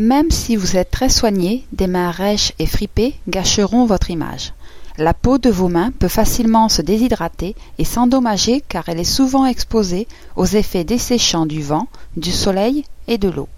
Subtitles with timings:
[0.00, 4.54] Même si vous êtes très soigné, des mains rêches et fripées gâcheront votre image.
[4.96, 9.44] La peau de vos mains peut facilement se déshydrater et s'endommager car elle est souvent
[9.44, 11.86] exposée aux effets desséchants du vent,
[12.16, 13.50] du soleil et de l'eau.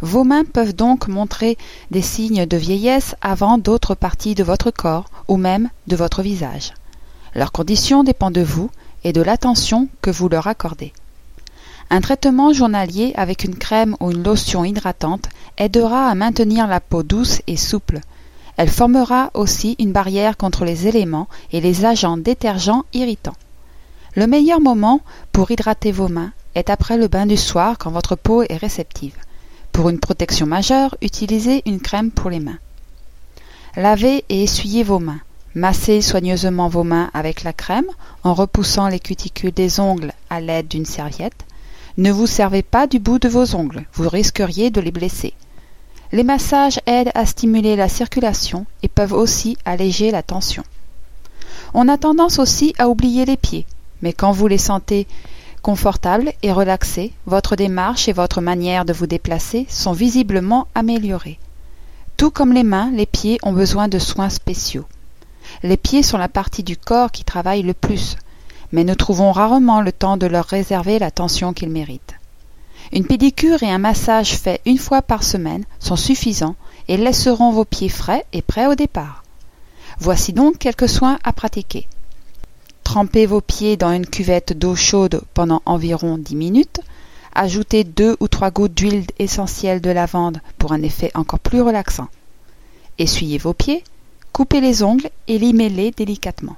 [0.00, 1.58] Vos mains peuvent donc montrer
[1.90, 6.72] des signes de vieillesse avant d'autres parties de votre corps ou même de votre visage.
[7.34, 8.70] Leur condition dépend de vous
[9.04, 10.94] et de l'attention que vous leur accordez.
[11.88, 17.04] Un traitement journalier avec une crème ou une lotion hydratante aidera à maintenir la peau
[17.04, 18.00] douce et souple.
[18.56, 23.36] Elle formera aussi une barrière contre les éléments et les agents détergents irritants.
[24.14, 28.16] Le meilleur moment pour hydrater vos mains est après le bain du soir quand votre
[28.16, 29.14] peau est réceptive.
[29.72, 32.58] Pour une protection majeure, utilisez une crème pour les mains.
[33.76, 35.20] Lavez et essuyez vos mains.
[35.54, 37.86] Massez soigneusement vos mains avec la crème
[38.24, 41.44] en repoussant les cuticules des ongles à l'aide d'une serviette.
[41.98, 45.32] Ne vous servez pas du bout de vos ongles, vous risqueriez de les blesser.
[46.12, 50.62] Les massages aident à stimuler la circulation et peuvent aussi alléger la tension.
[51.72, 53.64] On a tendance aussi à oublier les pieds,
[54.02, 55.06] mais quand vous les sentez
[55.62, 61.38] confortables et relaxés, votre démarche et votre manière de vous déplacer sont visiblement améliorées.
[62.18, 64.84] Tout comme les mains, les pieds ont besoin de soins spéciaux.
[65.62, 68.16] Les pieds sont la partie du corps qui travaille le plus,
[68.72, 72.14] mais nous trouvons rarement le temps de leur réserver l'attention qu'ils méritent.
[72.92, 76.56] Une pédicure et un massage fait une fois par semaine sont suffisants
[76.88, 79.24] et laisseront vos pieds frais et prêts au départ.
[79.98, 81.88] Voici donc quelques soins à pratiquer.
[82.84, 86.80] Trempez vos pieds dans une cuvette d'eau chaude pendant environ dix minutes.
[87.34, 92.08] Ajoutez deux ou trois gouttes d'huile essentielle de lavande pour un effet encore plus relaxant.
[92.98, 93.82] Essuyez vos pieds,
[94.32, 96.56] coupez les ongles et limez-les délicatement.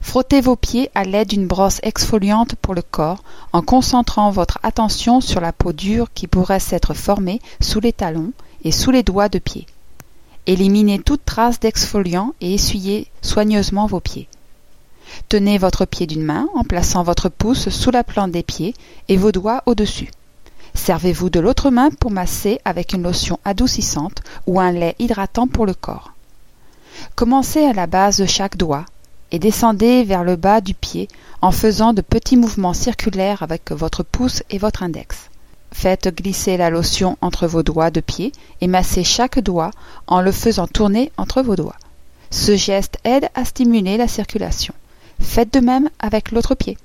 [0.00, 5.20] Frottez vos pieds à l'aide d'une brosse exfoliante pour le corps en concentrant votre attention
[5.20, 8.32] sur la peau dure qui pourrait s'être formée sous les talons
[8.64, 9.66] et sous les doigts de pied.
[10.46, 14.26] Éliminez toute trace d'exfoliant et essuyez soigneusement vos pieds.
[15.28, 18.74] Tenez votre pied d'une main en plaçant votre pouce sous la plante des pieds
[19.08, 20.10] et vos doigts au-dessus.
[20.74, 25.66] Servez-vous de l'autre main pour masser avec une lotion adoucissante ou un lait hydratant pour
[25.66, 26.12] le corps.
[27.16, 28.86] Commencez à la base de chaque doigt
[29.32, 31.08] et descendez vers le bas du pied
[31.40, 35.30] en faisant de petits mouvements circulaires avec votre pouce et votre index.
[35.72, 39.70] Faites glisser la lotion entre vos doigts de pied et massez chaque doigt
[40.06, 41.76] en le faisant tourner entre vos doigts.
[42.30, 44.74] Ce geste aide à stimuler la circulation.
[45.20, 46.76] Faites de même avec l'autre pied.